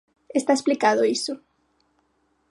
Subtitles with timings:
[0.39, 1.33] Está explicado iso.